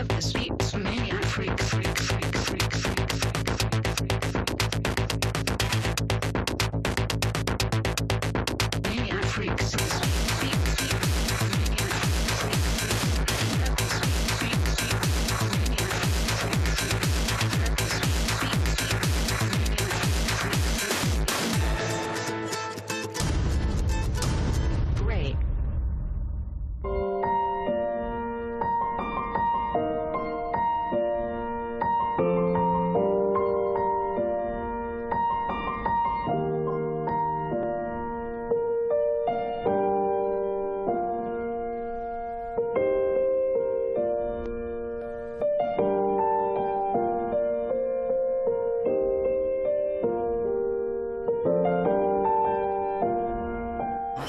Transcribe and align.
love 0.00 0.08
the 0.08 0.22
sweet 0.22 0.62
freak, 0.62 1.24
freak, 1.24 1.60
freak, 1.60 1.98
freak, 1.98 2.19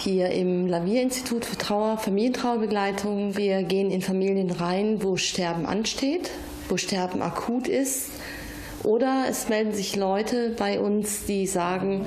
Hier 0.04 0.32
im 0.32 0.66
Lavier-Institut 0.66 1.46
für 1.46 1.60
Trauer, 1.60 1.96
Familientrauerbegleitung. 1.96 3.38
Wir 3.38 3.62
gehen 3.62 3.92
in 3.92 4.02
Familien 4.02 4.50
rein, 4.50 5.04
wo 5.04 5.16
Sterben 5.16 5.68
ansteht, 5.68 6.32
wo 6.70 6.78
Sterben 6.78 7.22
akut 7.22 7.68
ist. 7.68 8.10
Oder 8.82 9.26
es 9.30 9.48
melden 9.48 9.74
sich 9.74 9.96
Leute 9.96 10.56
bei 10.58 10.80
uns, 10.80 11.26
die 11.26 11.46
sagen, 11.46 12.04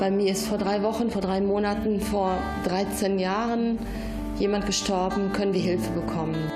bei 0.00 0.10
mir 0.10 0.32
ist 0.32 0.46
vor 0.46 0.56
drei 0.56 0.82
Wochen, 0.82 1.10
vor 1.10 1.20
drei 1.20 1.42
Monaten, 1.42 2.00
vor 2.00 2.38
13 2.64 3.18
Jahren 3.18 3.78
jemand 4.38 4.64
gestorben, 4.64 5.30
können 5.34 5.52
wir 5.52 5.60
Hilfe 5.60 5.90
bekommen. 5.90 6.50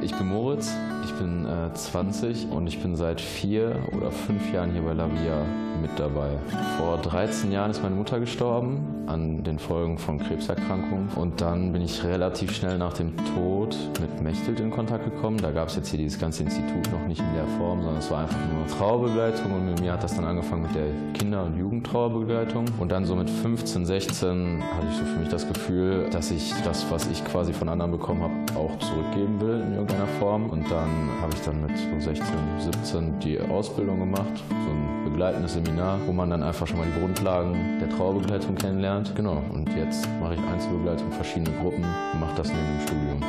Ich 0.00 0.14
bin 0.14 0.28
Moritz, 0.28 0.72
ich 1.08 1.14
bin 1.14 1.46
äh, 1.46 1.72
20 1.72 2.50
und 2.50 2.66
ich 2.66 2.82
bin 2.82 2.94
seit 2.94 3.20
vier 3.20 3.76
oder 3.96 4.10
fünf 4.10 4.52
Jahren 4.52 4.72
hier 4.72 4.82
bei 4.82 4.92
Lavia 4.92 5.42
mit 5.80 5.90
dabei. 5.98 6.30
Vor 6.76 6.98
13 6.98 7.52
Jahren 7.52 7.70
ist 7.70 7.82
meine 7.82 7.94
Mutter 7.94 8.20
gestorben 8.20 9.04
an 9.06 9.42
den 9.42 9.58
Folgen 9.58 9.96
von 9.96 10.18
Krebserkrankungen 10.18 11.08
und 11.16 11.40
dann 11.40 11.72
bin 11.72 11.82
ich 11.82 12.04
relativ 12.04 12.54
schnell 12.54 12.78
nach 12.78 12.92
dem 12.92 13.16
Tod 13.34 13.76
mit 14.00 14.20
Mechthild 14.20 14.60
in 14.60 14.70
Kontakt 14.70 15.04
gekommen. 15.04 15.38
Da 15.38 15.50
gab 15.50 15.68
es 15.68 15.76
jetzt 15.76 15.88
hier 15.88 15.98
dieses 15.98 16.18
ganze 16.18 16.42
Institut 16.42 16.92
noch 16.92 17.06
nicht 17.06 17.20
in 17.20 17.34
der 17.34 17.46
Form, 17.58 17.80
sondern 17.82 17.98
es 17.98 18.10
war 18.10 18.20
einfach 18.20 18.38
nur 18.52 18.66
Trauerbegleitung 18.66 19.52
und 19.52 19.66
mit 19.66 19.80
mir 19.80 19.92
hat 19.92 20.02
das 20.02 20.14
dann 20.14 20.24
angefangen 20.24 20.62
mit 20.62 20.74
der 20.74 20.86
Kinder- 21.14 21.44
und 21.44 21.56
Jugendtrauerbegleitung 21.56 22.66
und 22.78 22.92
dann 22.92 23.04
so 23.06 23.14
mit 23.14 23.30
15, 23.30 23.86
16 23.86 24.62
hatte 24.76 24.86
ich 24.90 24.96
so 24.98 25.04
für 25.04 25.20
mich 25.20 25.28
das 25.28 25.48
Gefühl, 25.48 26.08
dass 26.10 26.30
ich 26.30 26.52
das, 26.64 26.90
was 26.90 27.08
ich 27.08 27.24
quasi 27.24 27.52
von 27.52 27.68
anderen 27.68 27.92
bekommen 27.92 28.22
habe, 28.22 28.58
auch 28.58 28.78
zurückgeben 28.78 29.40
will 29.40 29.60
in 29.60 29.72
irgendeiner 29.74 30.06
Form 30.18 30.50
und 30.50 30.70
dann 30.70 30.88
habe 31.20 31.32
ich 31.34 31.40
dann 31.42 31.60
mit 31.60 31.76
so 31.76 32.00
16, 32.00 32.24
17 32.58 33.18
die 33.20 33.40
Ausbildung 33.40 34.00
gemacht, 34.00 34.32
so 34.48 34.70
ein 34.70 35.04
begleitendes 35.04 35.54
Seminar, 35.54 35.98
wo 36.06 36.12
man 36.12 36.30
dann 36.30 36.42
einfach 36.42 36.66
schon 36.66 36.78
mal 36.78 36.86
die 36.86 37.00
Grundlagen 37.00 37.78
der 37.80 37.88
Trauerbegleitung 37.90 38.54
kennenlernt. 38.54 39.14
Genau, 39.14 39.42
und 39.52 39.68
jetzt 39.76 40.08
mache 40.20 40.34
ich 40.34 40.40
Einzelbegleitung, 40.40 41.10
verschiedene 41.12 41.50
Gruppen 41.58 41.84
und 42.12 42.20
mache 42.20 42.34
das 42.36 42.48
neben 42.48 42.66
dem 42.66 42.80
Studium. 42.86 43.20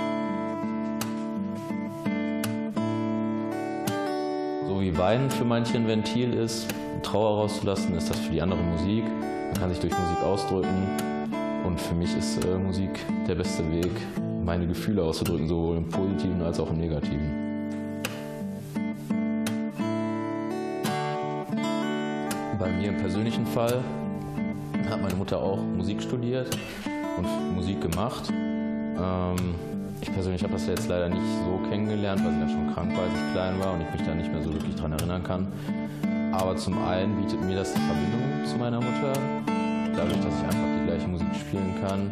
So 4.67 4.81
wie 4.81 4.97
Weinen 4.97 5.29
für 5.29 5.45
manche 5.45 5.77
ein 5.77 5.87
Ventil 5.87 6.33
ist, 6.33 6.67
Trauer 7.03 7.39
rauszulassen, 7.39 7.95
ist 7.95 8.09
das 8.09 8.19
für 8.19 8.31
die 8.31 8.41
andere 8.41 8.61
Musik. 8.61 9.03
Man 9.03 9.53
kann 9.59 9.69
sich 9.69 9.79
durch 9.79 9.93
Musik 9.97 10.23
ausdrücken 10.23 10.87
und 11.65 11.79
für 11.79 11.95
mich 11.95 12.15
ist 12.17 12.43
äh, 12.45 12.57
Musik 12.57 12.91
der 13.27 13.35
beste 13.35 13.63
Weg, 13.71 13.91
meine 14.43 14.67
Gefühle 14.67 15.03
auszudrücken, 15.03 15.47
sowohl 15.47 15.77
im 15.77 15.89
Positiven 15.89 16.41
als 16.41 16.59
auch 16.59 16.69
im 16.69 16.77
Negativen. 16.77 17.48
Bei 22.59 22.69
mir 22.69 22.89
im 22.89 22.97
persönlichen 22.97 23.45
Fall 23.45 23.81
hat 24.89 25.01
meine 25.01 25.15
Mutter 25.15 25.39
auch 25.39 25.63
Musik 25.63 26.01
studiert 26.01 26.49
und 27.17 27.55
Musik 27.55 27.79
gemacht. 27.79 28.29
Ähm, 28.29 29.55
ich 30.01 30.11
persönlich 30.11 30.43
habe 30.43 30.51
das 30.51 30.67
jetzt 30.67 30.89
leider 30.89 31.07
nicht 31.07 31.23
so 31.45 31.69
kennengelernt, 31.69 32.21
weil 32.21 32.33
sie 32.33 32.39
ja 32.41 32.49
schon 32.49 32.73
krank 32.73 32.91
war, 32.97 33.03
als 33.03 33.13
ich 33.13 33.31
klein 33.31 33.59
war 33.61 33.73
und 33.73 33.81
ich 33.81 33.91
mich 33.91 34.05
da 34.05 34.13
nicht 34.13 34.29
mehr 34.29 34.43
so 34.43 34.51
wirklich 34.51 34.75
dran 34.75 34.91
erinnern 34.91 35.23
kann. 35.23 35.47
Aber 36.33 36.57
zum 36.57 36.77
einen 36.85 37.15
bietet 37.21 37.41
mir 37.41 37.55
das 37.55 37.73
die 37.73 37.79
Verbindung 37.79 38.45
zu 38.45 38.57
meiner 38.57 38.81
Mutter, 38.81 39.13
dadurch, 39.95 40.19
dass 40.19 40.35
ich 40.37 40.43
einfach 40.43 40.67
die 40.81 40.85
gleiche 40.85 41.07
Musik 41.07 41.27
spielen 41.39 41.75
kann. 41.81 42.11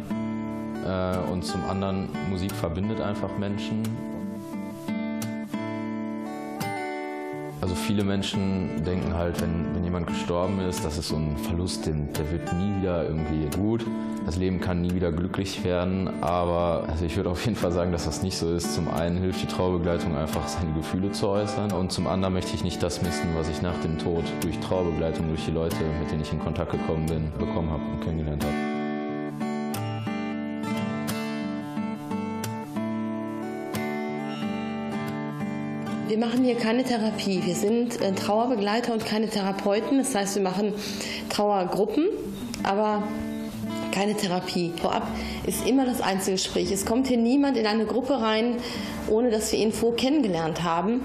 Äh, 0.86 1.30
und 1.30 1.44
zum 1.44 1.62
anderen, 1.68 2.08
Musik 2.30 2.52
verbindet 2.52 3.02
einfach 3.02 3.36
Menschen 3.36 3.82
Also 7.68 7.82
viele 7.82 8.02
Menschen 8.02 8.82
denken 8.82 9.12
halt, 9.12 9.42
wenn, 9.42 9.74
wenn 9.74 9.84
jemand 9.84 10.06
gestorben 10.06 10.58
ist, 10.60 10.86
das 10.86 10.96
ist 10.96 11.08
so 11.08 11.16
ein 11.16 11.36
Verlust, 11.36 11.84
den, 11.84 12.10
der 12.14 12.32
wird 12.32 12.50
nie 12.54 12.80
wieder 12.80 13.04
irgendwie 13.04 13.46
gut. 13.58 13.84
Das 14.24 14.36
Leben 14.36 14.58
kann 14.58 14.80
nie 14.80 14.94
wieder 14.94 15.12
glücklich 15.12 15.64
werden. 15.64 16.08
Aber 16.22 16.86
also 16.88 17.04
ich 17.04 17.14
würde 17.18 17.28
auf 17.28 17.44
jeden 17.44 17.58
Fall 17.58 17.70
sagen, 17.70 17.92
dass 17.92 18.06
das 18.06 18.22
nicht 18.22 18.38
so 18.38 18.50
ist. 18.54 18.74
Zum 18.74 18.88
einen 18.88 19.18
hilft 19.18 19.42
die 19.42 19.46
Trauerbegleitung 19.48 20.16
einfach, 20.16 20.48
seine 20.48 20.72
Gefühle 20.72 21.12
zu 21.12 21.28
äußern. 21.28 21.72
Und 21.72 21.92
zum 21.92 22.06
anderen 22.06 22.32
möchte 22.32 22.54
ich 22.54 22.64
nicht 22.64 22.82
das 22.82 23.02
missen, 23.02 23.28
was 23.36 23.50
ich 23.50 23.60
nach 23.60 23.78
dem 23.82 23.98
Tod 23.98 24.24
durch 24.40 24.58
Trauerbegleitung, 24.60 25.28
durch 25.28 25.44
die 25.44 25.50
Leute, 25.50 25.76
mit 26.00 26.10
denen 26.10 26.22
ich 26.22 26.32
in 26.32 26.38
Kontakt 26.38 26.72
gekommen 26.72 27.04
bin, 27.04 27.30
bekommen 27.38 27.68
habe 27.68 27.82
und 27.92 28.00
kennengelernt 28.00 28.46
habe. 28.46 28.77
Wir 36.08 36.16
machen 36.16 36.42
hier 36.42 36.54
keine 36.54 36.84
Therapie. 36.84 37.42
Wir 37.44 37.54
sind 37.54 38.00
äh, 38.00 38.12
Trauerbegleiter 38.12 38.94
und 38.94 39.04
keine 39.04 39.28
Therapeuten. 39.28 39.98
Das 39.98 40.14
heißt, 40.14 40.36
wir 40.36 40.42
machen 40.42 40.72
Trauergruppen, 41.28 42.08
aber 42.62 43.02
keine 43.92 44.14
Therapie. 44.14 44.72
Vorab 44.80 45.06
ist 45.46 45.68
immer 45.68 45.84
das 45.84 46.00
Einzelgespräch. 46.00 46.72
Es 46.72 46.86
kommt 46.86 47.08
hier 47.08 47.18
niemand 47.18 47.58
in 47.58 47.66
eine 47.66 47.84
Gruppe 47.84 48.22
rein, 48.22 48.56
ohne 49.06 49.30
dass 49.30 49.52
wir 49.52 49.58
ihn 49.58 49.70
vorher 49.70 49.98
kennengelernt 49.98 50.62
haben, 50.62 51.02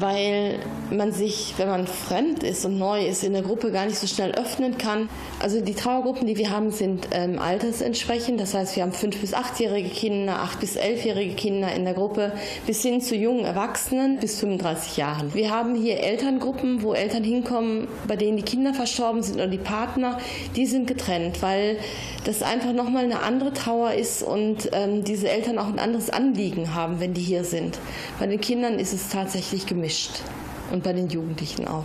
weil 0.00 0.58
man 0.90 1.12
sich, 1.12 1.54
wenn 1.58 1.68
man 1.68 1.86
fremd 1.86 2.42
ist 2.42 2.64
und 2.64 2.78
neu 2.78 3.06
ist, 3.06 3.22
in 3.22 3.32
der 3.32 3.42
Gruppe 3.42 3.70
gar 3.70 3.86
nicht 3.86 3.98
so 3.98 4.06
schnell 4.06 4.32
öffnen 4.32 4.78
kann. 4.78 5.08
Also 5.40 5.60
die 5.60 5.74
Trauergruppen, 5.74 6.26
die 6.26 6.36
wir 6.36 6.50
haben, 6.50 6.70
sind 6.70 7.08
ähm, 7.12 7.38
altersentsprechend. 7.38 8.40
Das 8.40 8.54
heißt, 8.54 8.76
wir 8.76 8.82
haben 8.82 8.92
fünf 8.92 9.20
bis 9.20 9.34
achtjährige 9.34 9.90
Kinder, 9.90 10.40
acht 10.40 10.60
bis 10.60 10.76
elfjährige 10.76 11.34
Kinder 11.34 11.72
in 11.74 11.84
der 11.84 11.94
Gruppe, 11.94 12.32
bis 12.66 12.82
hin 12.82 13.00
zu 13.00 13.14
jungen 13.14 13.44
Erwachsenen 13.44 14.18
bis 14.18 14.40
35 14.40 14.96
Jahren. 14.96 15.34
Wir 15.34 15.50
haben 15.50 15.74
hier 15.74 16.00
Elterngruppen, 16.00 16.82
wo 16.82 16.94
Eltern 16.94 17.24
hinkommen, 17.24 17.88
bei 18.08 18.16
denen 18.16 18.36
die 18.36 18.42
Kinder 18.42 18.74
verstorben 18.74 19.22
sind 19.22 19.36
oder 19.36 19.48
die 19.48 19.58
Partner. 19.58 20.18
Die 20.56 20.66
sind 20.66 20.86
getrennt, 20.86 21.42
weil 21.42 21.78
das 22.24 22.42
einfach 22.42 22.72
nochmal 22.72 23.04
eine 23.04 23.20
andere 23.20 23.52
Trauer 23.52 23.92
ist 23.92 24.22
und 24.22 24.70
ähm, 24.72 25.04
diese 25.04 25.28
Eltern 25.28 25.58
auch 25.58 25.68
ein 25.68 25.78
anderes 25.78 26.10
Anliegen 26.10 26.74
haben, 26.74 27.00
wenn 27.00 27.14
die 27.14 27.20
hier 27.20 27.44
sind. 27.44 27.78
Bei 28.18 28.26
den 28.26 28.40
Kindern 28.40 28.78
ist 28.78 28.92
es 28.92 29.08
tatsächlich 29.08 29.66
gemischt 29.66 29.89
und 30.70 30.82
bei 30.82 30.92
den 30.92 31.08
Jugendlichen 31.08 31.66
auch. 31.66 31.84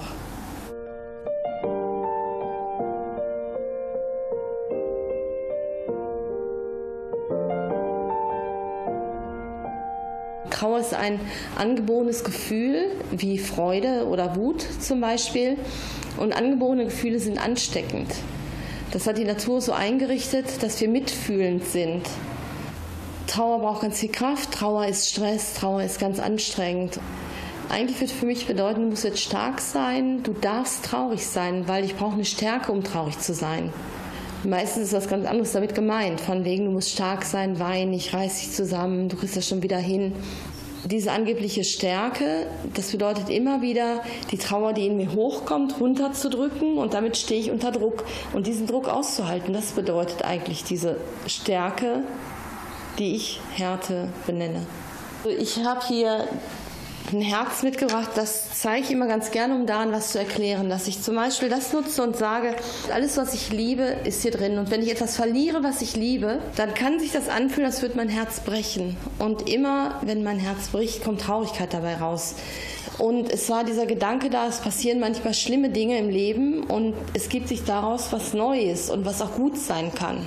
Trauer 10.52 10.80
ist 10.80 10.94
ein 10.94 11.20
angeborenes 11.58 12.24
Gefühl 12.24 12.92
wie 13.12 13.38
Freude 13.38 14.08
oder 14.08 14.36
Wut 14.36 14.66
zum 14.80 15.02
Beispiel. 15.02 15.58
Und 16.18 16.34
angeborene 16.34 16.86
Gefühle 16.86 17.20
sind 17.20 17.38
ansteckend. 17.38 18.10
Das 18.92 19.06
hat 19.06 19.18
die 19.18 19.26
Natur 19.26 19.60
so 19.62 19.74
eingerichtet, 19.74 20.64
dass 20.64 20.80
wir 20.80 20.88
mitfühlend 20.88 21.66
sind. 21.66 22.04
Trauer 23.28 23.60
braucht 23.60 23.82
ganz 23.82 24.00
viel 24.00 24.12
Kraft, 24.12 24.54
Trauer 24.54 24.86
ist 24.86 25.10
Stress, 25.10 25.56
Trauer 25.56 25.84
ist 25.84 26.00
ganz 26.00 26.20
anstrengend. 26.20 27.00
Eigentlich 27.70 28.00
wird 28.00 28.12
für 28.12 28.26
mich 28.26 28.46
bedeuten, 28.46 28.82
du 28.82 28.90
musst 28.90 29.04
jetzt 29.04 29.20
stark 29.20 29.60
sein, 29.60 30.24
du 30.24 30.34
darfst 30.34 30.86
traurig 30.86 31.26
sein, 31.26 31.68
weil 31.68 31.84
ich 31.84 31.96
brauche 31.96 32.14
eine 32.14 32.26
Stärke, 32.26 32.72
um 32.72 32.84
traurig 32.84 33.20
zu 33.20 33.34
sein. 33.34 33.74
Meistens 34.44 34.88
ist 34.88 34.94
was 34.94 35.08
ganz 35.08 35.26
anderes 35.26 35.54
damit 35.54 35.74
gemeint, 35.74 36.22
von 36.22 36.46
wegen, 36.46 36.66
du 36.66 36.72
musst 36.72 36.92
stark 36.92 37.26
sein, 37.26 37.60
wein, 37.60 37.92
ich 37.94 38.14
reiß 38.14 38.40
dich 38.40 38.52
zusammen, 38.52 39.10
du 39.10 39.18
kriegst 39.18 39.36
das 39.36 39.48
schon 39.48 39.64
wieder 39.64 39.78
hin. 39.78 40.14
Diese 40.86 41.12
angebliche 41.12 41.64
Stärke, 41.64 42.46
das 42.76 42.92
bedeutet 42.92 43.30
immer 43.30 43.64
wieder, 43.64 44.02
die 44.32 44.38
Trauer, 44.38 44.74
die 44.74 44.86
in 44.86 44.98
mir 44.98 45.14
hochkommt, 45.14 45.80
runterzudrücken 45.80 46.78
und 46.78 46.94
damit 46.94 47.18
stehe 47.18 47.42
ich 47.42 47.50
unter 47.50 47.72
Druck. 47.72 48.06
Und 48.34 48.46
diesen 48.46 48.68
Druck 48.68 48.88
auszuhalten, 48.88 49.52
das 49.52 49.72
bedeutet 49.72 50.24
eigentlich 50.24 50.64
diese 50.64 50.98
Stärke, 51.26 52.04
die 53.00 53.16
ich 53.16 53.42
Härte 53.56 54.10
benenne. 54.28 54.68
Ich 55.40 55.64
habe 55.66 55.82
hier 55.88 56.28
ein 57.14 57.22
Herz 57.22 57.64
mitgebracht, 57.64 58.12
das 58.16 58.60
zeige 58.60 58.86
ich 58.86 58.92
immer 58.92 59.08
ganz 59.08 59.32
gerne, 59.32 59.56
um 59.56 59.66
daran 59.66 59.92
was 59.92 60.12
zu 60.12 60.20
erklären. 60.20 60.70
Dass 60.70 60.88
ich 60.88 61.02
zum 61.02 61.16
Beispiel 61.16 61.50
das 61.50 61.72
nutze 61.74 62.04
und 62.04 62.16
sage, 62.16 62.56
alles, 62.94 63.18
was 63.18 63.34
ich 63.34 63.52
liebe, 63.52 63.84
ist 64.04 64.24
hier 64.24 64.32
drin. 64.32 64.58
Und 64.58 64.72
wenn 64.72 64.82
ich 64.82 64.92
etwas 64.92 65.16
verliere, 65.16 65.64
was 65.64 65.82
ich 65.82 65.96
liebe, 65.96 66.40
dann 66.56 66.74
kann 66.74 67.00
sich 67.00 67.12
das 67.12 67.30
anfühlen, 67.30 67.68
als 67.68 67.82
würde 67.82 67.98
mein 67.98 68.10
Herz 68.10 68.40
brechen. 68.40 68.98
Und 69.20 69.50
immer, 69.50 70.00
wenn 70.04 70.24
mein 70.24 70.40
Herz 70.40 70.70
bricht, 70.70 71.04
kommt 71.04 71.22
Traurigkeit 71.22 71.74
dabei 71.74 71.96
raus. 71.96 72.36
Und 72.98 73.30
es 73.30 73.50
war 73.50 73.64
dieser 73.64 73.86
Gedanke 73.86 74.30
da, 74.30 74.48
es 74.48 74.60
passieren 74.60 75.00
manchmal 75.00 75.34
schlimme 75.34 75.70
Dinge 75.70 75.98
im 75.98 76.10
Leben 76.10 76.64
und 76.64 76.94
es 77.14 77.28
gibt 77.28 77.50
sich 77.50 77.66
daraus 77.66 78.14
was 78.14 78.34
Neues 78.34 78.90
und 78.90 79.06
was 79.06 79.22
auch 79.22 79.36
gut 79.36 79.58
sein 79.58 79.94
kann. 79.94 80.26